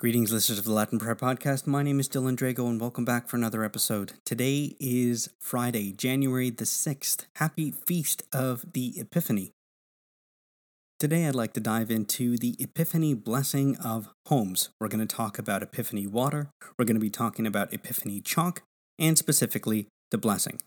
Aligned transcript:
Greetings, 0.00 0.32
listeners 0.32 0.58
of 0.58 0.64
the 0.64 0.72
Latin 0.72 0.98
Prayer 0.98 1.14
Podcast. 1.14 1.66
My 1.66 1.82
name 1.82 2.00
is 2.00 2.08
Dylan 2.08 2.34
Drego, 2.34 2.66
and 2.70 2.80
welcome 2.80 3.04
back 3.04 3.28
for 3.28 3.36
another 3.36 3.62
episode. 3.62 4.14
Today 4.24 4.74
is 4.80 5.28
Friday, 5.38 5.92
January 5.92 6.48
the 6.48 6.64
6th. 6.64 7.26
Happy 7.36 7.70
Feast 7.70 8.22
of 8.32 8.64
the 8.72 8.94
Epiphany. 8.96 9.52
Today, 10.98 11.26
I'd 11.26 11.34
like 11.34 11.52
to 11.52 11.60
dive 11.60 11.90
into 11.90 12.38
the 12.38 12.56
Epiphany 12.58 13.12
blessing 13.12 13.76
of 13.76 14.08
homes. 14.24 14.70
We're 14.80 14.88
going 14.88 15.06
to 15.06 15.16
talk 15.16 15.38
about 15.38 15.62
Epiphany 15.62 16.06
water, 16.06 16.48
we're 16.78 16.86
going 16.86 16.96
to 16.96 16.98
be 16.98 17.10
talking 17.10 17.46
about 17.46 17.70
Epiphany 17.70 18.22
chalk, 18.22 18.62
and 18.98 19.18
specifically 19.18 19.86
the 20.10 20.16
blessing. 20.16 20.62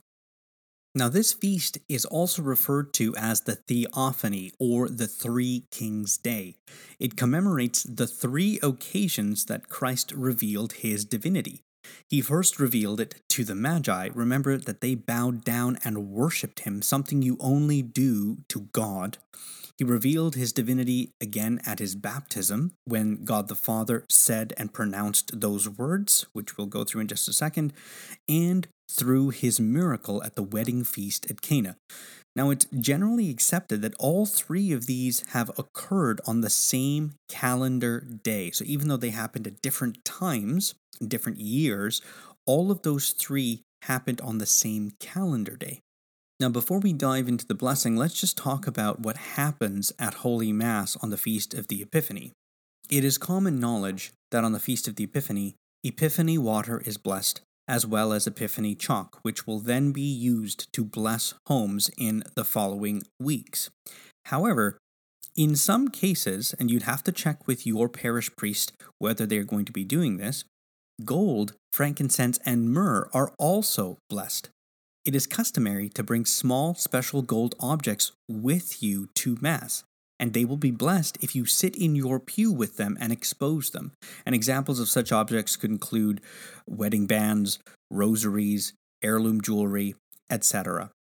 Now, 0.95 1.09
this 1.09 1.33
feast 1.33 1.79
is 1.89 2.05
also 2.05 2.43
referred 2.43 2.93
to 2.95 3.15
as 3.15 3.41
the 3.41 3.55
Theophany 3.55 4.51
or 4.59 4.87
the 4.87 5.07
Three 5.07 5.65
Kings 5.71 6.17
Day. 6.17 6.55
It 6.99 7.17
commemorates 7.17 7.81
the 7.81 8.05
three 8.05 8.59
occasions 8.61 9.45
that 9.45 9.69
Christ 9.69 10.11
revealed 10.11 10.73
his 10.73 11.03
divinity. 11.03 11.61
He 12.09 12.21
first 12.21 12.59
revealed 12.59 12.99
it 12.99 13.15
to 13.29 13.43
the 13.43 13.55
Magi. 13.55 14.09
Remember 14.13 14.55
that 14.57 14.81
they 14.81 14.93
bowed 14.93 15.43
down 15.43 15.79
and 15.83 16.11
worshipped 16.11 16.59
him, 16.61 16.83
something 16.83 17.23
you 17.23 17.37
only 17.39 17.81
do 17.81 18.37
to 18.49 18.69
God. 18.71 19.17
He 19.79 19.83
revealed 19.83 20.35
his 20.35 20.53
divinity 20.53 21.09
again 21.19 21.59
at 21.65 21.79
his 21.79 21.95
baptism, 21.95 22.73
when 22.85 23.25
God 23.25 23.47
the 23.47 23.55
Father 23.55 24.05
said 24.09 24.53
and 24.57 24.71
pronounced 24.71 25.41
those 25.41 25.67
words, 25.67 26.27
which 26.33 26.55
we'll 26.55 26.67
go 26.67 26.83
through 26.83 27.01
in 27.01 27.07
just 27.07 27.27
a 27.27 27.33
second, 27.33 27.73
and 28.29 28.67
through 28.93 29.29
his 29.29 29.59
miracle 29.59 30.23
at 30.23 30.35
the 30.35 30.43
wedding 30.43 30.83
feast 30.83 31.29
at 31.29 31.41
Cana. 31.41 31.75
Now, 32.35 32.49
it's 32.49 32.65
generally 32.79 33.29
accepted 33.29 33.81
that 33.81 33.93
all 33.99 34.25
three 34.25 34.71
of 34.71 34.87
these 34.87 35.23
have 35.29 35.51
occurred 35.57 36.19
on 36.25 36.41
the 36.41 36.49
same 36.49 37.13
calendar 37.29 37.99
day. 37.99 38.49
So, 38.51 38.65
even 38.65 38.87
though 38.87 38.97
they 38.97 39.11
happened 39.11 39.45
at 39.45 39.61
different 39.61 40.03
times, 40.03 40.73
different 41.05 41.39
years, 41.39 42.01
all 42.45 42.71
of 42.71 42.81
those 42.81 43.11
three 43.11 43.61
happened 43.83 44.19
on 44.21 44.39
the 44.39 44.45
same 44.45 44.91
calendar 44.99 45.55
day. 45.55 45.79
Now, 46.39 46.49
before 46.49 46.79
we 46.79 46.91
dive 46.91 47.27
into 47.27 47.45
the 47.45 47.53
blessing, 47.53 47.95
let's 47.95 48.19
just 48.19 48.37
talk 48.37 48.65
about 48.65 49.01
what 49.01 49.17
happens 49.17 49.93
at 49.99 50.15
Holy 50.15 50.51
Mass 50.51 50.97
on 50.97 51.11
the 51.11 51.17
Feast 51.17 51.53
of 51.53 51.67
the 51.67 51.81
Epiphany. 51.83 52.31
It 52.89 53.05
is 53.05 53.17
common 53.19 53.59
knowledge 53.59 54.11
that 54.31 54.43
on 54.43 54.53
the 54.53 54.59
Feast 54.59 54.87
of 54.87 54.95
the 54.95 55.03
Epiphany, 55.03 55.55
Epiphany 55.83 56.37
water 56.37 56.81
is 56.85 56.97
blessed 56.97 57.41
as 57.67 57.85
well 57.85 58.13
as 58.13 58.27
Epiphany 58.27 58.75
chalk, 58.75 59.19
which 59.21 59.47
will 59.47 59.59
then 59.59 59.91
be 59.91 60.01
used 60.01 60.71
to 60.73 60.83
bless 60.83 61.33
homes 61.47 61.89
in 61.97 62.23
the 62.35 62.43
following 62.43 63.03
weeks. 63.19 63.69
However, 64.25 64.77
in 65.35 65.55
some 65.55 65.87
cases, 65.87 66.53
and 66.59 66.69
you'd 66.69 66.83
have 66.83 67.03
to 67.03 67.11
check 67.11 67.47
with 67.47 67.65
your 67.65 67.89
parish 67.89 68.29
priest 68.35 68.73
whether 68.99 69.25
they're 69.25 69.43
going 69.43 69.65
to 69.65 69.71
be 69.71 69.83
doing 69.83 70.17
this, 70.17 70.43
gold, 71.03 71.53
frankincense, 71.71 72.37
and 72.45 72.69
myrrh 72.69 73.09
are 73.13 73.33
also 73.39 73.97
blessed. 74.09 74.49
It 75.05 75.15
is 75.15 75.27
customary 75.27 75.89
to 75.89 76.03
bring 76.03 76.25
small 76.25 76.75
special 76.75 77.21
gold 77.23 77.55
objects 77.59 78.11
with 78.29 78.83
you 78.83 79.09
to 79.15 79.37
Mass 79.41 79.83
and 80.23 80.31
they 80.31 80.45
will 80.45 80.55
be 80.55 80.71
blessed 80.71 81.17
if 81.19 81.35
you 81.35 81.43
sit 81.43 81.75
in 81.75 81.97
your 81.97 82.17
pew 82.17 82.49
with 82.49 82.77
them 82.77 82.97
and 83.01 83.11
expose 83.11 83.71
them. 83.71 83.91
And 84.25 84.33
examples 84.33 84.79
of 84.79 84.87
such 84.87 85.11
objects 85.11 85.57
could 85.57 85.69
include 85.69 86.21
wedding 86.65 87.07
bands, 87.07 87.59
rosaries, 87.91 88.71
heirloom 89.03 89.41
jewelry, 89.41 89.95
etc. 90.29 90.91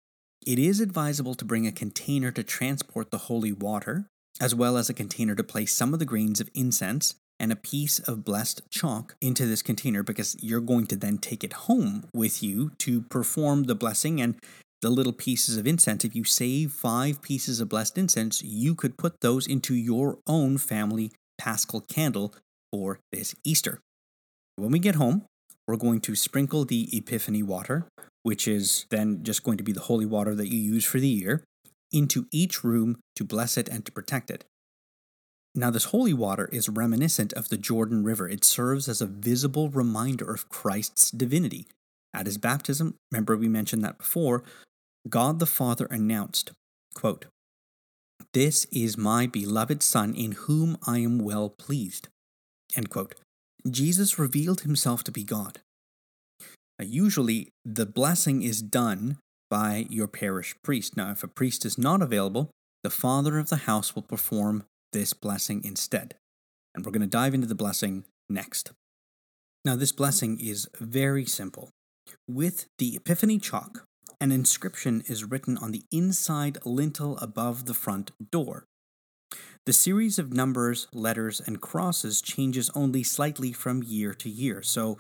It 0.45 0.59
is 0.59 0.81
advisable 0.81 1.37
to 1.37 1.45
bring 1.45 1.69
a 1.69 1.71
container 1.71 2.33
to 2.33 2.43
transport 2.43 3.13
the 3.13 3.29
holy 3.29 3.53
water, 3.53 4.07
as 4.41 4.57
well 4.57 4.77
as 4.77 4.91
a 4.91 4.95
container 4.95 5.37
to 5.37 5.45
place 5.45 5.73
some 5.73 5.93
of 5.93 6.01
the 6.01 6.05
grains 6.05 6.41
of 6.41 6.51
incense 6.53 7.15
and 7.39 7.53
a 7.53 7.57
piece 7.71 8.01
of 8.01 8.25
blessed 8.25 8.63
chalk 8.71 9.15
into 9.21 9.47
this 9.47 9.63
container 9.63 10.03
because 10.03 10.37
you're 10.43 10.61
going 10.61 10.89
to 10.89 10.97
then 10.97 11.19
take 11.19 11.45
it 11.45 11.53
home 11.53 12.09
with 12.13 12.43
you 12.43 12.73
to 12.79 13.03
perform 13.03 13.65
the 13.65 13.77
blessing 13.77 14.21
and 14.21 14.35
the 14.83 14.91
little 14.91 15.13
pieces 15.13 15.57
of 15.57 15.67
incense, 15.67 16.05
if 16.05 16.15
you 16.15 16.25
save 16.25 16.73
five 16.73 17.23
pieces 17.23 17.61
of 17.61 17.69
blessed 17.69 17.97
incense, 17.97 18.43
you 18.43 18.75
could 18.75 18.99
put 18.99 19.21
those 19.21 19.47
into 19.47 19.75
your 19.75 20.19
own 20.27 20.59
family 20.59 21.13
paschal 21.39 21.81
candle 21.81 22.35
for 22.73 22.99
this 23.13 23.35
Easter. 23.45 23.79
When 24.57 24.73
we 24.73 24.81
get 24.81 24.97
home, 24.97 25.25
we're 25.67 25.77
going 25.77 26.01
to 26.03 26.17
sprinkle 26.17 26.65
the 26.65 26.89
Epiphany 26.93 27.43
water, 27.43 27.87
which 28.25 28.49
is 28.49 28.87
then 28.91 29.23
just 29.23 29.45
going 29.45 29.57
to 29.57 29.65
be 29.65 29.73
the 29.73 29.81
holy 29.81 30.05
water 30.05 30.35
that 30.35 30.53
you 30.53 30.59
use 30.59 30.85
for 30.85 30.99
the 30.99 31.09
year, 31.09 31.45
into 31.93 32.27
each 32.33 32.65
room 32.65 32.99
to 33.17 33.25
bless 33.25 33.57
it 33.57 33.69
and 33.69 33.87
to 33.87 33.93
protect 33.93 34.31
it. 34.31 34.45
Now, 35.55 35.71
this 35.71 35.85
holy 35.85 36.15
water 36.15 36.49
is 36.51 36.69
reminiscent 36.69 37.33
of 37.35 37.51
the 37.51 37.59
Jordan 37.59 38.03
River. 38.03 38.29
It 38.29 38.45
serves 38.45 38.89
as 38.89 39.01
a 39.01 39.07
visible 39.07 39.69
reminder 39.69 40.33
of 40.33 40.49
Christ's 40.49 41.11
divinity. 41.11 41.67
At 42.15 42.27
his 42.27 42.39
baptism, 42.39 42.95
remember 43.11 43.37
we 43.37 43.49
mentioned 43.49 43.85
that 43.85 43.99
before, 43.99 44.43
God 45.09 45.39
the 45.39 45.47
Father 45.47 45.87
announced, 45.87 46.53
quote, 46.95 47.27
This 48.33 48.67
is 48.67 48.97
my 48.97 49.27
beloved 49.27 49.83
Son 49.83 50.15
in 50.15 50.33
whom 50.33 50.77
I 50.87 50.99
am 50.99 51.19
well 51.19 51.51
pleased. 51.51 52.09
Jesus 53.69 54.19
revealed 54.19 54.63
himself 54.63 55.05
to 55.05 55.13
be 55.13 55.25
God. 55.25 55.61
Now, 56.79 56.87
usually, 56.87 57.49
the 57.65 57.87
blessing 57.87 58.43
is 58.43 58.63
done 58.63 59.19
by 59.51 59.87
your 59.91 60.09
parish 60.09 60.55
priest. 60.65 60.97
Now, 60.97 61.11
if 61.11 61.23
a 61.23 61.29
priest 61.29 61.65
is 61.65 61.77
not 61.77 62.01
available, 62.01 62.51
the 62.83 62.91
father 62.91 63.39
of 63.39 63.51
the 63.51 63.69
house 63.69 63.95
will 63.95 64.03
perform 64.03 64.65
this 64.93 65.13
blessing 65.13 65.63
instead. 65.65 66.15
And 66.75 66.85
we're 66.85 66.93
going 66.93 67.03
to 67.03 67.07
dive 67.07 67.35
into 67.35 67.47
the 67.47 67.55
blessing 67.55 68.05
next. 68.31 68.73
Now, 69.65 69.77
this 69.77 69.93
blessing 69.93 70.41
is 70.41 70.69
very 70.81 71.25
simple. 71.25 71.71
With 72.29 72.67
the 72.79 72.97
Epiphany 72.97 73.39
chalk, 73.39 73.85
an 74.23 74.31
inscription 74.31 75.03
is 75.09 75.25
written 75.25 75.59
on 75.59 75.73
the 75.73 75.83
inside 75.91 76.57
lintel 76.65 77.19
above 77.19 77.67
the 77.67 77.75
front 77.75 78.13
door. 78.31 78.67
The 79.67 79.73
series 79.73 80.17
of 80.17 80.33
numbers, 80.33 80.87
letters, 80.93 81.41
and 81.45 81.61
crosses 81.61 82.23
changes 82.23 82.71
only 82.73 83.03
slightly 83.03 83.53
from 83.53 83.83
year 83.83 84.15
to 84.15 84.31
year. 84.31 84.63
So, 84.63 84.97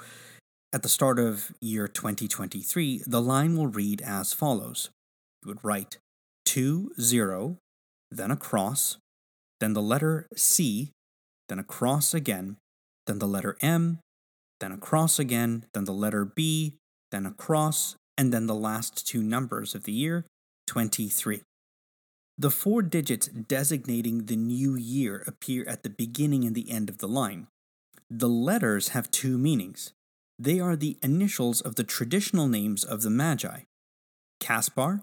at 0.72 0.82
the 0.82 0.88
start 0.88 1.20
of 1.20 1.52
year 1.60 1.86
2023, 1.86 3.04
the 3.06 3.20
line 3.20 3.56
will 3.56 3.68
read 3.68 4.00
as 4.00 4.32
follows 4.32 4.90
You 5.44 5.50
would 5.50 5.64
write 5.64 5.98
2 6.46 6.90
0, 7.00 7.58
then 8.10 8.32
a 8.32 8.36
cross, 8.36 8.96
then 9.60 9.72
the 9.74 9.82
letter 9.82 10.26
C, 10.34 10.90
then 11.48 11.60
a 11.60 11.64
cross 11.64 12.12
again, 12.12 12.56
then 13.06 13.20
the 13.20 13.28
letter 13.28 13.56
M, 13.60 14.00
then 14.58 14.72
a 14.72 14.78
cross 14.78 15.20
again, 15.20 15.66
then 15.74 15.84
the 15.84 15.92
letter 15.92 16.24
B, 16.24 16.74
then 17.12 17.24
a 17.24 17.30
cross, 17.32 17.94
and 18.16 18.32
then 18.32 18.46
the 18.46 18.54
last 18.54 19.06
two 19.06 19.22
numbers 19.22 19.74
of 19.74 19.84
the 19.84 19.92
year, 19.92 20.24
23. 20.66 21.42
The 22.38 22.50
four 22.50 22.82
digits 22.82 23.28
designating 23.28 24.26
the 24.26 24.36
new 24.36 24.74
year 24.74 25.22
appear 25.26 25.64
at 25.68 25.82
the 25.82 25.90
beginning 25.90 26.44
and 26.44 26.54
the 26.54 26.70
end 26.70 26.88
of 26.88 26.98
the 26.98 27.08
line. 27.08 27.46
The 28.10 28.28
letters 28.28 28.88
have 28.88 29.10
two 29.10 29.38
meanings. 29.38 29.92
They 30.38 30.58
are 30.58 30.76
the 30.76 30.98
initials 31.02 31.60
of 31.60 31.76
the 31.76 31.84
traditional 31.84 32.48
names 32.48 32.84
of 32.84 33.02
the 33.02 33.10
Magi 33.10 33.60
Caspar, 34.40 35.02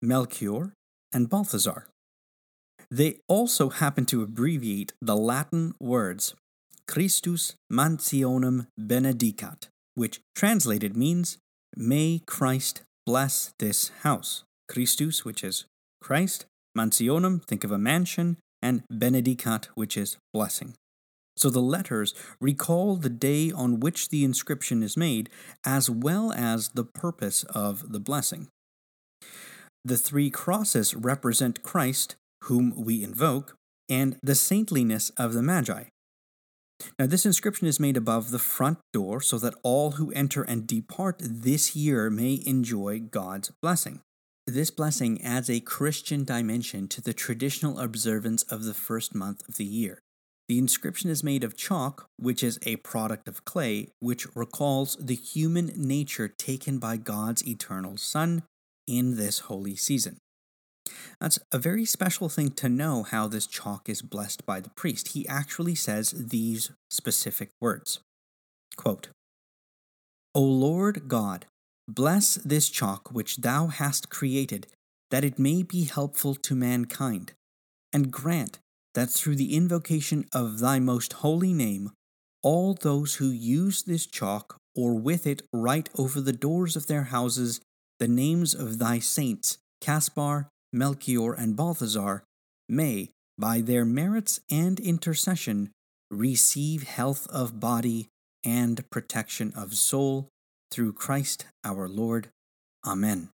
Melchior, 0.00 0.72
and 1.12 1.28
Balthazar. 1.28 1.88
They 2.90 3.16
also 3.28 3.70
happen 3.70 4.06
to 4.06 4.22
abbreviate 4.22 4.92
the 5.00 5.16
Latin 5.16 5.74
words 5.80 6.34
Christus 6.86 7.54
mansionem 7.70 8.68
benedicat, 8.78 9.68
which 9.94 10.20
translated 10.34 10.96
means 10.96 11.38
May 11.80 12.22
Christ 12.26 12.82
bless 13.06 13.54
this 13.60 13.92
house. 14.02 14.42
Christus, 14.68 15.24
which 15.24 15.44
is 15.44 15.64
Christ, 16.02 16.44
mansionum, 16.74 17.38
think 17.38 17.62
of 17.62 17.70
a 17.70 17.78
mansion, 17.78 18.36
and 18.60 18.82
benedicat, 18.90 19.68
which 19.76 19.96
is 19.96 20.16
blessing. 20.34 20.74
So 21.36 21.50
the 21.50 21.62
letters 21.62 22.14
recall 22.40 22.96
the 22.96 23.08
day 23.08 23.52
on 23.52 23.78
which 23.78 24.08
the 24.08 24.24
inscription 24.24 24.82
is 24.82 24.96
made, 24.96 25.30
as 25.64 25.88
well 25.88 26.32
as 26.32 26.70
the 26.70 26.82
purpose 26.82 27.44
of 27.44 27.92
the 27.92 28.00
blessing. 28.00 28.48
The 29.84 29.96
three 29.96 30.30
crosses 30.30 30.96
represent 30.96 31.62
Christ, 31.62 32.16
whom 32.44 32.74
we 32.76 33.04
invoke, 33.04 33.54
and 33.88 34.16
the 34.20 34.34
saintliness 34.34 35.10
of 35.10 35.32
the 35.32 35.42
Magi, 35.42 35.84
now, 36.98 37.06
this 37.06 37.26
inscription 37.26 37.66
is 37.66 37.80
made 37.80 37.96
above 37.96 38.30
the 38.30 38.38
front 38.38 38.78
door 38.92 39.20
so 39.20 39.38
that 39.38 39.54
all 39.62 39.92
who 39.92 40.12
enter 40.12 40.42
and 40.42 40.66
depart 40.66 41.16
this 41.20 41.74
year 41.74 42.10
may 42.10 42.42
enjoy 42.46 43.00
God's 43.00 43.50
blessing. 43.62 44.00
This 44.46 44.70
blessing 44.70 45.22
adds 45.22 45.50
a 45.50 45.60
Christian 45.60 46.24
dimension 46.24 46.88
to 46.88 47.00
the 47.00 47.12
traditional 47.12 47.78
observance 47.80 48.42
of 48.44 48.64
the 48.64 48.74
first 48.74 49.14
month 49.14 49.46
of 49.48 49.56
the 49.56 49.64
year. 49.64 50.00
The 50.48 50.58
inscription 50.58 51.10
is 51.10 51.22
made 51.22 51.44
of 51.44 51.56
chalk, 51.56 52.08
which 52.16 52.42
is 52.42 52.58
a 52.62 52.76
product 52.76 53.28
of 53.28 53.44
clay, 53.44 53.88
which 54.00 54.26
recalls 54.34 54.96
the 54.96 55.14
human 55.14 55.72
nature 55.76 56.28
taken 56.28 56.78
by 56.78 56.96
God's 56.96 57.46
eternal 57.46 57.98
Son 57.98 58.44
in 58.86 59.16
this 59.16 59.40
holy 59.40 59.76
season. 59.76 60.16
That's 61.20 61.38
a 61.52 61.58
very 61.58 61.84
special 61.84 62.28
thing 62.28 62.50
to 62.52 62.68
know 62.68 63.02
how 63.02 63.28
this 63.28 63.46
chalk 63.46 63.88
is 63.88 64.02
blessed 64.02 64.44
by 64.46 64.60
the 64.60 64.70
priest. 64.70 65.08
He 65.08 65.26
actually 65.28 65.74
says 65.74 66.10
these 66.16 66.70
specific 66.90 67.50
words 67.60 68.00
Quote, 68.76 69.08
O 70.34 70.42
Lord 70.42 71.08
God, 71.08 71.46
bless 71.88 72.34
this 72.36 72.68
chalk 72.68 73.10
which 73.12 73.38
thou 73.38 73.68
hast 73.68 74.10
created, 74.10 74.66
that 75.10 75.24
it 75.24 75.38
may 75.38 75.62
be 75.62 75.84
helpful 75.84 76.34
to 76.34 76.54
mankind, 76.54 77.32
and 77.92 78.12
grant 78.12 78.58
that 78.94 79.10
through 79.10 79.36
the 79.36 79.56
invocation 79.56 80.26
of 80.32 80.58
thy 80.58 80.78
most 80.78 81.14
holy 81.14 81.52
name, 81.52 81.90
all 82.42 82.74
those 82.74 83.16
who 83.16 83.30
use 83.30 83.82
this 83.82 84.06
chalk 84.06 84.56
or 84.76 84.94
with 84.94 85.26
it 85.26 85.42
write 85.52 85.88
over 85.96 86.20
the 86.20 86.32
doors 86.32 86.76
of 86.76 86.86
their 86.86 87.04
houses 87.04 87.60
the 87.98 88.08
names 88.08 88.54
of 88.54 88.78
thy 88.78 88.98
saints, 88.98 89.58
Caspar, 89.80 90.48
Melchior, 90.72 91.32
and 91.32 91.56
Balthazar, 91.56 92.22
may, 92.68 93.10
by 93.38 93.60
their 93.60 93.84
merits 93.84 94.40
and 94.50 94.78
intercession, 94.80 95.70
receive 96.10 96.82
health 96.82 97.26
of 97.28 97.60
body 97.60 98.08
and 98.44 98.88
protection 98.90 99.52
of 99.56 99.74
soul 99.74 100.28
through 100.70 100.92
Christ 100.92 101.46
our 101.64 101.88
Lord. 101.88 102.28
Amen. 102.86 103.30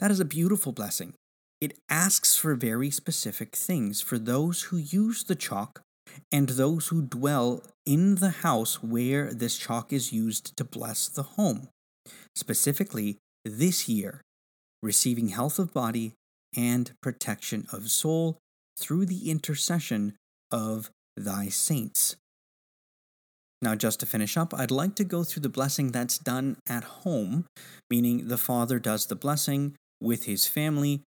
That 0.00 0.10
is 0.10 0.20
a 0.20 0.24
beautiful 0.24 0.72
blessing. 0.72 1.14
It 1.60 1.78
asks 1.88 2.36
for 2.36 2.54
very 2.54 2.90
specific 2.90 3.56
things 3.56 4.00
for 4.00 4.18
those 4.18 4.64
who 4.64 4.76
use 4.76 5.24
the 5.24 5.34
chalk 5.34 5.82
and 6.30 6.50
those 6.50 6.88
who 6.88 7.02
dwell 7.02 7.62
in 7.84 8.16
the 8.16 8.30
house 8.30 8.82
where 8.82 9.32
this 9.32 9.58
chalk 9.58 9.92
is 9.92 10.12
used 10.12 10.56
to 10.56 10.64
bless 10.64 11.08
the 11.08 11.22
home. 11.22 11.68
Specifically, 12.34 13.18
this 13.44 13.88
year, 13.88 14.22
receiving 14.82 15.28
health 15.28 15.58
of 15.58 15.72
body 15.72 16.12
and 16.56 16.92
protection 17.02 17.66
of 17.72 17.90
soul 17.90 18.38
through 18.78 19.06
the 19.06 19.30
intercession 19.30 20.14
of 20.50 20.90
thy 21.16 21.48
saints. 21.48 22.16
Now, 23.60 23.74
just 23.74 24.00
to 24.00 24.06
finish 24.06 24.36
up, 24.36 24.54
I'd 24.54 24.70
like 24.70 24.94
to 24.96 25.04
go 25.04 25.24
through 25.24 25.42
the 25.42 25.48
blessing 25.48 25.90
that's 25.90 26.18
done 26.18 26.58
at 26.68 26.84
home, 26.84 27.46
meaning 27.90 28.28
the 28.28 28.38
father 28.38 28.78
does 28.78 29.06
the 29.06 29.16
blessing 29.16 29.74
with 30.00 30.24
his 30.24 30.46
family 30.46 31.02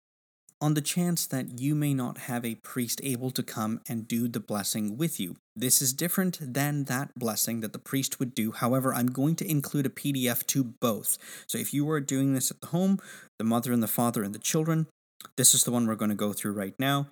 on 0.61 0.75
the 0.75 0.81
chance 0.81 1.27
that 1.27 1.61
you 1.61 1.75
may 1.75 1.95
not 1.95 2.19
have 2.19 2.45
a 2.45 2.57
priest 2.57 3.01
able 3.05 3.31
to 3.31 3.43
come 3.43 3.81
and 3.89 4.09
do 4.09 4.29
the 4.29 4.41
blessing 4.41 4.97
with 4.97 5.19
you. 5.21 5.37
This 5.61 5.83
is 5.83 5.93
different 5.93 6.39
than 6.41 6.85
that 6.85 7.11
blessing 7.15 7.61
that 7.61 7.75
the 7.75 7.79
priest 7.79 8.19
would 8.19 8.35
do. 8.35 8.51
However, 8.51 8.95
I'm 8.95 9.09
going 9.09 9.37
to 9.37 9.51
include 9.51 9.85
a 9.85 9.91
PDF 9.91 10.47
to 10.47 10.65
both. 10.65 11.19
So 11.47 11.59
if 11.59 11.75
you 11.75 11.91
are 11.91 12.01
doing 12.01 12.33
this 12.33 12.51
at 12.51 12.62
the 12.62 12.69
home, 12.69 12.99
the 13.39 13.45
mother 13.45 13.71
and 13.71 13.83
the 13.83 13.87
father 13.87 14.23
and 14.23 14.35
the 14.35 14.39
children, 14.39 14.87
this 15.37 15.53
is 15.53 15.65
the 15.65 15.71
one 15.71 15.87
we're 15.87 15.97
going 15.97 16.09
to 16.09 16.15
go 16.15 16.33
through 16.33 16.53
right 16.53 16.73
now. 16.79 17.09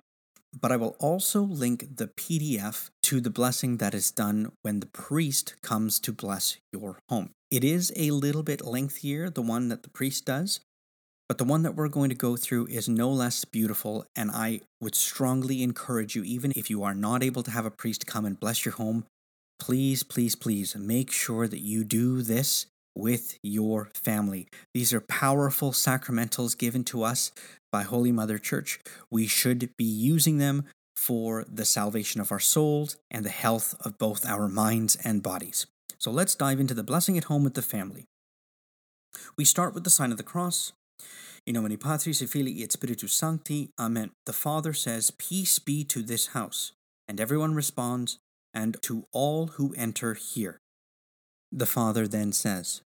But 0.59 0.71
I 0.71 0.77
will 0.77 0.95
also 0.99 1.43
link 1.43 1.97
the 1.97 2.07
PDF 2.07 2.89
to 3.03 3.21
the 3.21 3.29
blessing 3.29 3.77
that 3.77 3.93
is 3.93 4.09
done 4.09 4.51
when 4.63 4.79
the 4.79 4.87
priest 4.87 5.53
comes 5.61 5.99
to 5.99 6.11
bless 6.11 6.57
your 6.73 6.97
home. 7.07 7.29
It 7.51 7.63
is 7.63 7.93
a 7.95 8.09
little 8.09 8.41
bit 8.41 8.65
lengthier, 8.65 9.29
the 9.29 9.43
one 9.43 9.67
that 9.67 9.83
the 9.83 9.89
priest 9.89 10.25
does, 10.25 10.59
but 11.29 11.37
the 11.37 11.45
one 11.45 11.61
that 11.61 11.75
we're 11.75 11.87
going 11.87 12.09
to 12.09 12.15
go 12.15 12.35
through 12.35 12.65
is 12.67 12.89
no 12.89 13.09
less 13.09 13.45
beautiful, 13.45 14.03
and 14.15 14.31
I 14.31 14.61
would 14.81 14.95
strongly 14.95 15.61
encourage 15.61 16.15
you, 16.15 16.23
even 16.23 16.51
if 16.55 16.71
you 16.71 16.83
are 16.83 16.95
not 16.95 17.23
able 17.23 17.43
to 17.43 17.51
have 17.51 17.67
a 17.67 17.71
priest 17.71 18.07
come 18.07 18.25
and 18.25 18.39
bless 18.39 18.65
your 18.65 18.73
home, 18.73 19.05
please, 19.59 20.01
please, 20.01 20.35
please 20.35 20.75
make 20.75 21.11
sure 21.11 21.47
that 21.47 21.59
you 21.59 21.83
do 21.83 22.23
this 22.23 22.65
with 22.95 23.37
your 23.43 23.91
family. 23.93 24.47
These 24.73 24.91
are 24.91 25.01
powerful 25.01 25.71
sacramentals 25.71 26.57
given 26.57 26.83
to 26.85 27.03
us 27.03 27.31
by 27.71 27.83
Holy 27.83 28.11
Mother 28.11 28.39
Church. 28.39 28.79
We 29.11 29.27
should 29.27 29.69
be 29.77 29.85
using 29.85 30.39
them 30.39 30.65
for 30.97 31.45
the 31.47 31.63
salvation 31.63 32.19
of 32.19 32.31
our 32.31 32.39
souls 32.39 32.97
and 33.11 33.23
the 33.23 33.29
health 33.29 33.75
of 33.85 33.99
both 33.99 34.25
our 34.25 34.49
minds 34.49 34.97
and 35.05 35.21
bodies. 35.21 35.67
So 35.99 36.09
let's 36.09 36.33
dive 36.33 36.59
into 36.59 36.73
the 36.73 36.83
blessing 36.83 37.17
at 37.17 37.25
home 37.25 37.43
with 37.43 37.53
the 37.53 37.61
family. 37.61 38.05
We 39.37 39.45
start 39.45 39.73
with 39.75 39.83
the 39.83 39.89
sign 39.89 40.11
of 40.11 40.17
the 40.17 40.23
cross. 40.23 40.73
In 41.45 41.53
nomine 41.55 41.77
Patris 41.77 42.21
et 42.21 42.29
Filii 42.29 42.63
et 42.63 42.71
Spiritus 42.71 43.13
Sancti. 43.13 43.69
Amen. 43.79 44.11
The 44.25 44.33
Father 44.33 44.73
says, 44.73 45.11
Peace 45.11 45.59
be 45.59 45.83
to 45.85 46.01
this 46.01 46.27
house. 46.27 46.73
And 47.07 47.19
everyone 47.19 47.55
responds, 47.55 48.19
And 48.53 48.77
to 48.83 49.05
all 49.11 49.47
who 49.47 49.73
enter 49.77 50.13
here. 50.13 50.59
The 51.51 51.65
Father 51.65 52.07
then 52.07 52.31
says, 52.31 52.81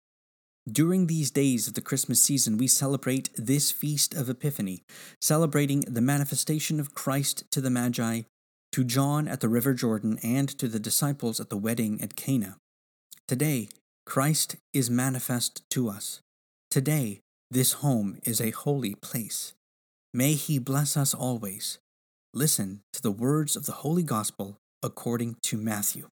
during 0.71 1.07
these 1.07 1.31
days 1.31 1.67
of 1.67 1.75
the 1.75 1.81
Christmas 1.81 2.21
season, 2.21 2.59
we 2.59 2.67
celebrate 2.67 3.31
this 3.37 3.71
feast 3.71 4.13
of 4.15 4.29
Epiphany, 4.29 4.83
celebrating 5.21 5.81
the 5.81 6.03
manifestation 6.03 6.79
of 6.79 6.95
Christ 6.95 7.45
to 7.53 7.63
the 7.63 7.71
Magi, 7.71 8.23
to 8.73 8.85
John 8.85 9.29
at 9.29 9.41
the 9.41 9.49
River 9.49 9.73
Jordan, 9.73 10.19
and 10.23 10.49
to 10.59 10.69
the 10.69 10.79
disciples 10.79 11.41
at 11.41 11.49
the 11.49 11.57
wedding 11.57 12.03
at 12.03 12.17
Cana. 12.17 12.59
Today, 13.27 13.69
Christ 14.05 14.57
is 14.75 14.91
manifest 14.91 15.63
to 15.71 15.89
us. 15.89 16.21
Today, 16.71 17.21
this 17.51 17.75
home 17.75 18.19
is 18.25 18.41
a 18.41 18.51
holy 18.51 18.95
place. 18.95 19.55
May 20.13 20.35
He 20.35 20.59
bless 20.59 20.97
us 20.97 21.15
always. 21.15 21.79
Listen 22.35 22.83
to 22.93 23.01
the 23.01 23.11
words 23.11 23.57
of 23.57 23.65
the 23.65 23.73
Holy 23.73 24.03
Gospel 24.03 24.59
according 24.83 25.37
to 25.43 25.57
Matthew. 25.57 26.09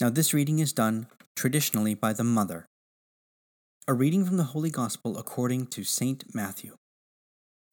Now, 0.00 0.10
this 0.10 0.32
reading 0.32 0.60
is 0.60 0.72
done 0.72 1.08
traditionally 1.34 1.94
by 1.94 2.12
the 2.12 2.24
mother. 2.24 2.66
A 3.88 3.94
reading 3.94 4.24
from 4.24 4.36
the 4.36 4.44
Holy 4.54 4.70
Gospel 4.70 5.18
according 5.18 5.66
to 5.68 5.82
St. 5.82 6.32
Matthew. 6.32 6.74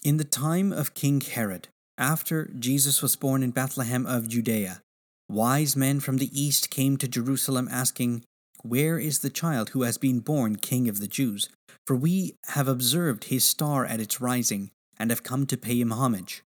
In 0.03 0.17
the 0.17 0.23
time 0.23 0.73
of 0.73 0.95
King 0.95 1.21
Herod, 1.21 1.67
after 1.97 2.49
Jesus 2.57 3.01
was 3.01 3.15
born 3.15 3.43
in 3.43 3.51
Bethlehem 3.51 4.05
of 4.05 4.27
Judea, 4.27 4.81
wise 5.29 5.75
men 5.75 5.99
from 5.99 6.17
the 6.17 6.29
east 6.31 6.69
came 6.69 6.97
to 6.97 7.07
Jerusalem 7.07 7.67
asking, 7.71 8.23
Where 8.65 8.97
is 8.97 9.19
the 9.19 9.29
child 9.29 9.69
who 9.69 9.83
has 9.83 9.99
been 9.99 10.21
born 10.21 10.55
King 10.55 10.89
of 10.89 10.99
the 10.99 11.07
Jews? 11.07 11.49
For 11.85 11.95
we 11.95 12.33
have 12.47 12.67
observed 12.67 13.25
his 13.25 13.43
star 13.43 13.85
at 13.85 13.99
its 13.99 14.19
rising, 14.19 14.71
and 14.97 15.11
have 15.11 15.21
come 15.21 15.45
to 15.45 15.55
pay 15.55 15.79
him 15.79 15.91
homage. 15.91 16.41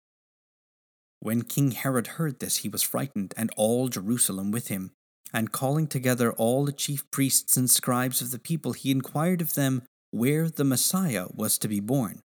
When 1.18 1.42
King 1.42 1.72
Herod 1.72 2.06
heard 2.06 2.38
this, 2.38 2.58
he 2.58 2.68
was 2.68 2.84
frightened, 2.84 3.34
and 3.36 3.50
all 3.56 3.88
Jerusalem 3.88 4.52
with 4.52 4.68
him. 4.68 4.92
And 5.32 5.50
calling 5.50 5.88
together 5.88 6.32
all 6.34 6.64
the 6.64 6.72
chief 6.72 7.02
priests 7.10 7.56
and 7.56 7.68
scribes 7.68 8.20
of 8.20 8.30
the 8.30 8.38
people, 8.38 8.74
he 8.74 8.92
inquired 8.92 9.40
of 9.40 9.54
them 9.54 9.82
where 10.12 10.48
the 10.48 10.62
Messiah 10.62 11.26
was 11.34 11.58
to 11.58 11.66
be 11.66 11.80
born. 11.80 12.20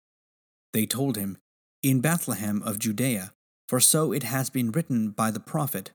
They 0.72 0.86
told 0.86 1.18
him, 1.18 1.40
In 1.82 2.00
Bethlehem 2.00 2.62
of 2.62 2.78
Judea, 2.78 3.34
for 3.68 3.80
so 3.80 4.12
it 4.12 4.22
has 4.22 4.52
been 4.52 4.72
written 4.72 5.10
by 5.10 5.32
the 5.32 5.40
prophet. 5.40 5.90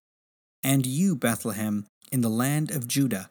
And 0.64 0.84
you, 0.84 1.14
Bethlehem, 1.14 1.86
in 2.10 2.22
the 2.22 2.28
land 2.28 2.72
of 2.72 2.88
Judah, 2.88 3.30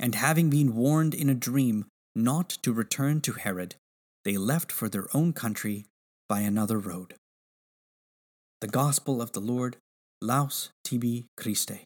And 0.00 0.14
having 0.14 0.48
been 0.48 0.74
warned 0.74 1.12
in 1.12 1.28
a 1.28 1.34
dream 1.34 1.84
not 2.16 2.48
to 2.62 2.72
return 2.72 3.20
to 3.20 3.34
Herod, 3.34 3.74
they 4.24 4.38
left 4.38 4.72
for 4.72 4.88
their 4.88 5.06
own 5.14 5.34
country 5.34 5.84
by 6.26 6.40
another 6.40 6.78
road. 6.78 7.14
The 8.62 8.68
Gospel 8.68 9.20
of 9.20 9.32
the 9.32 9.40
Lord, 9.40 9.76
Laus 10.22 10.70
tibi 10.84 11.26
Christe. 11.36 11.84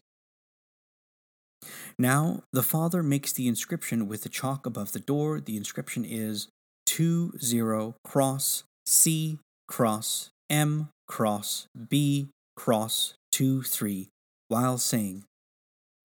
Now 1.99 2.43
the 2.53 2.63
father 2.63 3.03
makes 3.03 3.33
the 3.33 3.49
inscription 3.49 4.07
with 4.07 4.23
the 4.23 4.29
chalk 4.29 4.65
above 4.65 4.93
the 4.93 4.99
door. 4.99 5.41
The 5.41 5.57
inscription 5.57 6.05
is 6.05 6.47
20 6.87 7.95
cross 8.05 8.63
C 8.85 9.39
cross 9.67 10.29
M 10.49 10.89
cross 11.07 11.67
B 11.89 12.29
cross 12.55 13.15
2 13.31 13.63
3 13.63 14.07
while 14.47 14.77
saying, 14.77 15.23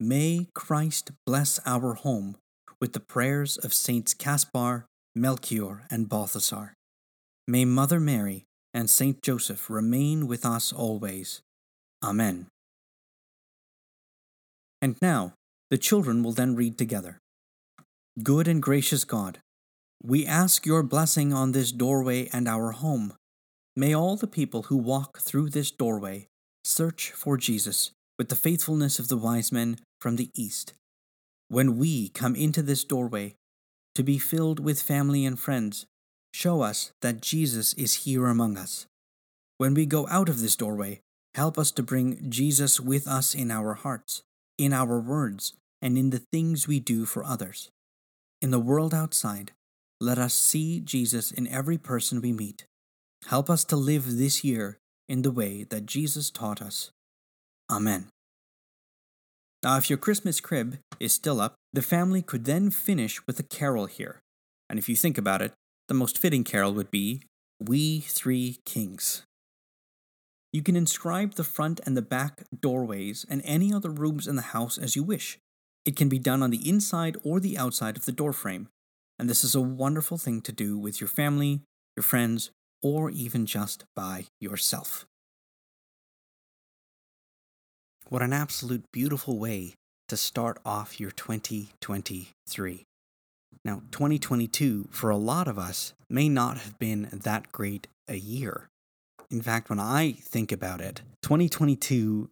May 0.03 0.49
Christ 0.55 1.11
bless 1.27 1.61
our 1.67 1.93
home 1.93 2.39
with 2.81 2.95
the 2.95 3.01
prayers 3.01 3.59
of 3.59 3.75
Saints 3.75 4.15
Caspar, 4.15 4.87
Melchior, 5.15 5.83
and 5.91 6.09
Balthasar. 6.09 6.73
May 7.47 7.67
Mother 7.67 8.01
Mary 8.01 8.45
and 8.73 8.89
Saint 8.89 9.21
Joseph 9.21 9.69
remain 9.69 10.27
with 10.27 10.47
us 10.47 10.73
always. 10.73 11.43
Amen. 12.03 12.47
And 14.81 14.97
now, 15.03 15.35
the 15.69 15.77
children 15.77 16.23
will 16.23 16.33
then 16.33 16.57
read 16.57 16.79
together. 16.79 17.19
Good 18.23 18.49
and 18.49 18.63
gracious 18.63 19.05
God, 19.05 19.41
we 20.03 20.25
ask 20.25 20.65
your 20.65 20.83
blessing 20.83 21.35
on 21.35 21.53
this 21.53 21.73
doorway 21.73 22.31
and 22.33 22.49
our 22.49 22.71
home. 22.71 23.13
May 23.77 23.95
all 23.95 24.17
the 24.17 24.27
people 24.27 24.63
who 24.63 24.79
walk 24.79 25.19
through 25.19 25.51
this 25.51 25.71
doorway 25.71 26.27
search 26.65 27.11
for 27.11 27.37
Jesus 27.37 27.91
with 28.19 28.31
the 28.31 28.37
faithfulness 28.37 28.99
of 28.99 29.09
the 29.09 29.19
wise 29.19 29.53
men 29.53 29.77
from 30.01 30.17
the 30.17 30.31
east. 30.35 30.75
When 31.49 31.79
we 31.79 32.09
come 32.09 32.35
into 32.37 32.63
this 32.63 32.85
doorway 32.85 33.35
to 33.95 34.03
be 34.03 34.19
filled 34.19 34.61
with 34.61 34.83
family 34.83 35.25
and 35.25 35.39
friends, 35.39 35.87
show 36.33 36.63
us 36.63 36.93
that 37.03 37.21
Jesus 37.21 37.75
is 37.75 38.05
here 38.05 38.27
among 38.27 38.57
us. 38.57 38.87
When 39.59 39.75
we 39.75 39.85
go 39.85 40.07
out 40.09 40.29
of 40.29 40.41
this 40.41 40.57
doorway, 40.57 41.01
help 41.35 41.59
us 41.59 41.71
to 41.73 41.83
bring 41.83 42.31
Jesus 42.31 42.81
with 42.81 43.07
us 43.07 43.35
in 43.35 43.51
our 43.51 43.75
hearts, 43.75 44.23
in 44.57 44.73
our 44.73 45.01
words, 45.01 45.55
and 45.83 45.99
in 45.99 46.11
the 46.11 46.23
things 46.33 46.69
we 46.69 46.81
do 46.81 47.05
for 47.05 47.25
others. 47.25 47.71
In 48.41 48.51
the 48.51 48.61
world 48.61 48.95
outside, 48.95 49.53
let 50.01 50.19
us 50.19 50.33
see 50.33 50.81
Jesus 50.81 51.31
in 51.31 51.47
every 51.47 51.77
person 51.77 52.23
we 52.23 52.33
meet. 52.33 52.65
Help 53.27 53.51
us 53.51 53.65
to 53.65 53.77
live 53.77 54.17
this 54.17 54.43
year 54.43 54.79
in 55.09 55.23
the 55.23 55.31
way 55.31 55.65
that 55.65 55.85
Jesus 55.85 56.31
taught 56.31 56.63
us. 56.63 56.91
Amen. 57.71 58.09
Now, 59.63 59.77
if 59.77 59.91
your 59.91 59.99
Christmas 59.99 60.41
crib 60.41 60.79
is 60.99 61.13
still 61.13 61.41
up, 61.41 61.55
the 61.73 61.83
family 61.83 62.23
could 62.23 62.47
then 62.47 62.71
finish 62.71 63.27
with 63.27 63.39
a 63.39 63.45
carol 63.45 63.87
here. 63.87 64.21
And 64.71 64.79
if 64.79 64.89
you 64.89 64.97
think 64.97 65.19
about 65.19 65.43
it, 65.43 65.53
the 65.89 65.95
most 65.95 66.17
fitting 66.17 66.45
carol 66.45 66.73
would 66.73 66.91
be 66.91 67.23
We 67.61 68.01
Three 68.01 68.59
Kings. 68.65 69.23
You 70.53 70.63
can 70.63 70.77
inscribe 70.77 71.35
the 71.35 71.45
front 71.45 71.81
and 71.85 71.97
the 71.97 72.03
back 72.03 72.45
doorways 72.59 73.27
and 73.29 73.43
any 73.45 73.73
other 73.73 73.91
rooms 73.91 74.27
in 74.27 74.37
the 74.37 74.43
house 74.43 74.79
as 74.79 74.97
you 74.97 75.03
wish. 75.03 75.39
It 75.85 75.95
can 75.95 76.09
be 76.09 76.19
done 76.19 76.43
on 76.43 76.51
the 76.51 76.69
inside 76.69 77.17
or 77.23 77.39
the 77.39 77.59
outside 77.59 77.97
of 77.97 78.05
the 78.05 78.13
doorframe, 78.13 78.69
and 79.19 79.29
this 79.29 79.45
is 79.45 79.55
a 79.55 79.61
wonderful 79.61 80.19
thing 80.19 80.41
to 80.43 80.53
do 80.53 80.79
with 80.79 81.01
your 81.01 81.09
family, 81.09 81.61
your 81.97 82.03
friends, 82.03 82.51
or 82.83 83.11
even 83.11 83.47
just 83.47 83.85
by 83.95 84.27
yourself. 84.41 85.07
What 88.11 88.23
an 88.23 88.33
absolute 88.33 88.91
beautiful 88.91 89.39
way 89.39 89.75
to 90.09 90.17
start 90.17 90.59
off 90.65 90.99
your 90.99 91.13
2023. 91.13 92.85
Now, 93.65 93.83
2022, 93.93 94.89
for 94.91 95.11
a 95.11 95.17
lot 95.17 95.47
of 95.47 95.61
us, 95.61 95.93
may 96.09 96.29
not 96.29 96.59
have 96.59 96.77
been 96.81 97.09
that 97.13 97.53
great 97.53 97.87
a 98.09 98.17
year. 98.17 98.67
In 99.31 99.41
fact, 99.41 99.71
when 99.71 99.79
I 99.79 100.11
think 100.11 100.51
about 100.51 100.81
it, 100.81 101.03
2022 101.23 102.31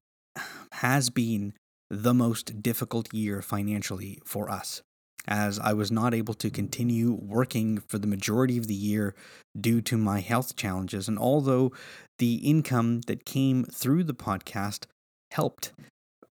has 0.73 1.11
been 1.11 1.54
the 1.88 2.12
most 2.12 2.61
difficult 2.61 3.14
year 3.14 3.40
financially 3.40 4.18
for 4.25 4.50
us, 4.50 4.82
as 5.28 5.61
I 5.61 5.75
was 5.75 5.92
not 5.92 6.12
able 6.12 6.35
to 6.35 6.50
continue 6.50 7.12
working 7.12 7.78
for 7.87 7.99
the 7.99 8.08
majority 8.08 8.58
of 8.58 8.66
the 8.66 8.75
year 8.75 9.14
due 9.56 9.80
to 9.82 9.97
my 9.97 10.18
health 10.18 10.56
challenges. 10.56 11.06
And 11.06 11.20
although 11.20 11.70
the 12.18 12.35
income 12.38 13.02
that 13.02 13.25
came 13.25 13.62
through 13.62 14.02
the 14.02 14.12
podcast 14.12 14.87
helped, 15.30 15.73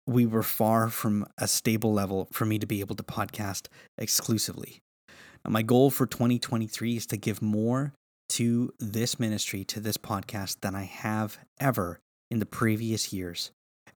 we 0.08 0.26
were 0.26 0.44
far 0.44 0.90
from 0.90 1.26
a 1.38 1.48
stable 1.48 1.94
level 1.94 2.28
for 2.32 2.46
me 2.46 2.60
to 2.60 2.66
be 2.66 2.80
able 2.80 2.96
to 2.96 3.04
podcast 3.04 3.68
exclusively. 3.98 4.80
Now, 5.44 5.52
my 5.52 5.62
goal 5.62 5.90
for 5.92 6.06
2023 6.06 6.98
is 6.98 7.06
to 7.08 7.18
give 7.18 7.42
more 7.42 7.94
to 8.30 8.74
this 8.80 9.20
ministry, 9.20 9.64
to 9.66 9.80
this 9.80 9.98
podcast, 9.98 10.58
than 10.62 10.76
I 10.76 10.84
have 10.84 11.38
ever 11.60 12.00
in 12.30 12.40
the 12.40 12.46
previous 12.46 13.14
years. 13.14 13.52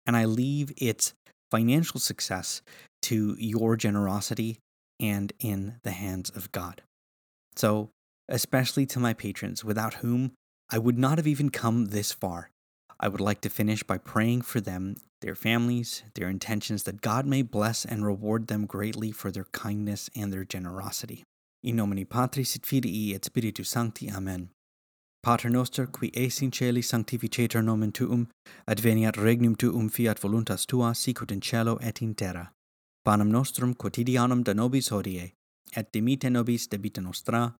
And 0.05 0.15
I 0.15 0.25
leave 0.25 0.71
its 0.77 1.13
financial 1.51 1.99
success 1.99 2.61
to 3.03 3.35
your 3.39 3.75
generosity 3.75 4.59
and 4.99 5.33
in 5.39 5.75
the 5.83 5.91
hands 5.91 6.29
of 6.29 6.51
God. 6.51 6.81
So, 7.55 7.89
especially 8.27 8.85
to 8.87 8.99
my 8.99 9.13
patrons, 9.13 9.63
without 9.63 9.95
whom 9.95 10.33
I 10.71 10.77
would 10.77 10.97
not 10.97 11.17
have 11.17 11.27
even 11.27 11.49
come 11.49 11.85
this 11.85 12.11
far. 12.11 12.51
I 12.99 13.07
would 13.07 13.21
like 13.21 13.41
to 13.41 13.49
finish 13.49 13.83
by 13.83 13.97
praying 13.97 14.41
for 14.41 14.59
them, 14.59 14.95
their 15.21 15.35
families, 15.35 16.03
their 16.15 16.29
intentions, 16.29 16.83
that 16.83 17.01
God 17.01 17.25
may 17.25 17.41
bless 17.41 17.85
and 17.85 18.05
reward 18.05 18.47
them 18.47 18.65
greatly 18.65 19.11
for 19.11 19.31
their 19.31 19.47
kindness 19.53 20.09
and 20.15 20.33
their 20.33 20.43
generosity. 20.43 21.23
In 21.63 21.77
nomine 21.77 22.05
Patris 22.05 22.55
et 22.55 22.65
Filii 22.65 23.15
et 23.15 23.25
Spiritus 23.25 23.69
Sancti. 23.69 24.11
Amen. 24.11 24.49
Pater 25.21 25.49
noster, 25.49 25.85
qui 25.85 26.11
es 26.13 26.41
in 26.41 26.51
celi 26.51 26.81
sanctificetur 26.81 27.61
nomen 27.61 27.91
tuum, 27.91 28.29
adveniat 28.67 29.17
regnum 29.17 29.57
tuum 29.57 29.89
fiat 29.89 30.17
voluntas 30.19 30.65
tua, 30.65 30.95
sicut 30.95 31.31
in 31.31 31.41
caelo 31.41 31.77
et 31.81 32.01
in 32.01 32.15
terra. 32.15 32.51
Panem 33.03 33.29
nostrum 33.31 33.73
quotidianum 33.73 34.43
da 34.43 34.53
nobis 34.53 34.89
hodie, 34.89 35.33
et 35.75 35.91
dimitte 35.91 36.31
nobis 36.31 36.67
debita 36.67 37.01
nostra, 37.01 37.53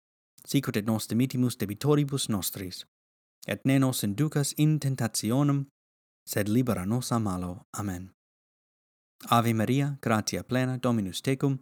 sicut 0.46 0.78
et 0.78 0.86
nos 0.86 1.08
dimittimus 1.08 1.58
debitoribus 1.58 2.30
nostris. 2.30 2.86
et 3.48 3.66
ne 3.66 3.80
nos 3.80 4.04
inducas 4.04 4.54
in 4.58 4.80
tentationem, 4.80 5.68
sed 6.26 6.48
libera 6.48 6.86
nos 6.86 7.12
a 7.12 7.20
malo. 7.20 7.66
Amen. 7.78 8.12
Ave 9.30 9.54
Maria, 9.54 9.98
gratia 10.02 10.44
plena, 10.44 10.78
Dominus 10.78 11.22
tecum, 11.22 11.60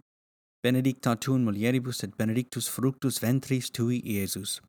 benedicta 0.63 1.15
tu 1.15 1.35
in 1.35 1.43
mulieribus 1.43 2.03
et 2.03 2.15
benedictus 2.17 2.67
fructus 2.69 3.19
ventris 3.19 3.71
tui, 3.71 4.01
Iesus. 4.05 4.61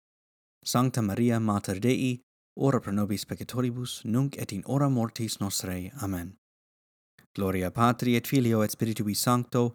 Sancta 0.64 1.02
Maria, 1.02 1.38
Mater 1.38 1.78
Dei, 1.78 2.20
ora 2.58 2.80
pro 2.80 2.92
nobis 2.92 3.24
peccatoribus, 3.24 4.04
nunc 4.04 4.36
et 4.38 4.52
in 4.52 4.62
hora 4.66 4.88
mortis 4.88 5.38
nostrae. 5.40 5.92
Amen. 6.02 6.36
Gloria 7.34 7.70
Patri 7.70 8.16
et 8.16 8.26
Filio 8.26 8.62
et 8.62 8.70
Spiritui 8.70 9.14
Sancto, 9.14 9.74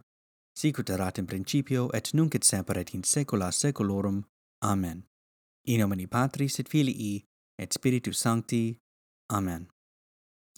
sicut 0.58 0.90
erat 0.90 1.18
in 1.18 1.26
principio 1.26 1.90
et 1.94 2.14
nunc 2.14 2.36
et 2.36 2.44
semper 2.44 2.78
et 2.78 2.94
in 2.94 3.04
saecula 3.04 3.52
saeculorum. 3.52 4.26
Amen. 4.62 5.04
In 5.66 5.80
nomine 5.80 6.08
Patris 6.08 6.60
et 6.60 6.68
Filii 6.68 7.24
et 7.58 7.72
Spiritus 7.72 8.20
Sancti. 8.20 8.80
Amen. 9.32 9.68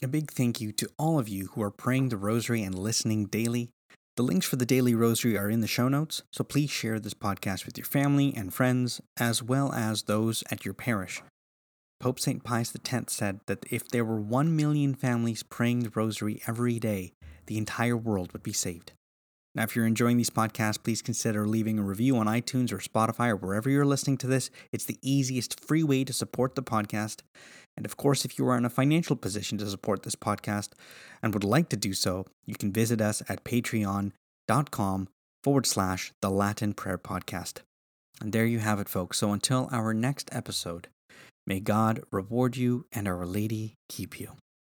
A 0.02 0.08
big 0.08 0.32
thank 0.32 0.60
you 0.60 0.72
to 0.72 0.90
all 0.98 1.20
of 1.20 1.28
you 1.28 1.50
who 1.52 1.62
are 1.62 1.70
praying 1.70 2.08
the 2.08 2.16
rosary 2.16 2.64
and 2.64 2.76
listening 2.76 3.26
daily. 3.26 3.70
The 4.16 4.24
links 4.24 4.46
for 4.46 4.56
the 4.56 4.66
daily 4.66 4.96
rosary 4.96 5.38
are 5.38 5.48
in 5.48 5.60
the 5.60 5.68
show 5.68 5.88
notes, 5.88 6.22
so 6.32 6.42
please 6.42 6.70
share 6.70 6.98
this 6.98 7.14
podcast 7.14 7.66
with 7.66 7.78
your 7.78 7.84
family 7.84 8.34
and 8.36 8.52
friends, 8.52 9.00
as 9.16 9.44
well 9.44 9.72
as 9.72 10.02
those 10.02 10.42
at 10.50 10.64
your 10.64 10.74
parish. 10.74 11.22
Pope 12.00 12.18
St. 12.18 12.42
Pius 12.42 12.74
X 12.74 13.12
said 13.12 13.38
that 13.46 13.64
if 13.70 13.88
there 13.88 14.04
were 14.04 14.20
1 14.20 14.56
million 14.56 14.92
families 14.92 15.44
praying 15.44 15.80
the 15.80 15.92
rosary 15.94 16.42
every 16.48 16.80
day, 16.80 17.12
the 17.46 17.58
entire 17.58 17.96
world 17.96 18.32
would 18.32 18.42
be 18.42 18.52
saved. 18.52 18.92
Now, 19.56 19.62
if 19.62 19.74
you're 19.74 19.86
enjoying 19.86 20.18
these 20.18 20.28
podcasts, 20.28 20.82
please 20.82 21.00
consider 21.00 21.48
leaving 21.48 21.78
a 21.78 21.82
review 21.82 22.18
on 22.18 22.26
iTunes 22.26 22.72
or 22.72 22.76
Spotify 22.76 23.30
or 23.30 23.36
wherever 23.36 23.70
you're 23.70 23.86
listening 23.86 24.18
to 24.18 24.26
this. 24.26 24.50
It's 24.70 24.84
the 24.84 24.98
easiest 25.00 25.58
free 25.58 25.82
way 25.82 26.04
to 26.04 26.12
support 26.12 26.54
the 26.54 26.62
podcast. 26.62 27.22
And 27.74 27.86
of 27.86 27.96
course, 27.96 28.26
if 28.26 28.38
you 28.38 28.46
are 28.48 28.58
in 28.58 28.66
a 28.66 28.70
financial 28.70 29.16
position 29.16 29.56
to 29.58 29.66
support 29.66 30.02
this 30.02 30.14
podcast 30.14 30.72
and 31.22 31.32
would 31.32 31.42
like 31.42 31.70
to 31.70 31.76
do 31.76 31.94
so, 31.94 32.26
you 32.44 32.54
can 32.54 32.70
visit 32.70 33.00
us 33.00 33.22
at 33.30 33.44
patreon.com 33.44 35.08
forward 35.42 35.66
slash 35.66 36.12
the 36.20 36.30
Latin 36.30 36.74
Prayer 36.74 36.98
Podcast. 36.98 37.60
And 38.20 38.32
there 38.32 38.46
you 38.46 38.58
have 38.58 38.78
it, 38.78 38.90
folks. 38.90 39.18
So 39.18 39.32
until 39.32 39.70
our 39.72 39.94
next 39.94 40.28
episode, 40.32 40.88
may 41.46 41.60
God 41.60 42.02
reward 42.10 42.58
you 42.58 42.84
and 42.92 43.08
Our 43.08 43.24
Lady 43.24 43.74
keep 43.88 44.20
you. 44.20 44.32